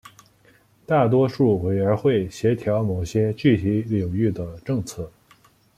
[0.83, 5.11] 大多数委员会协调某些具体领域的政策。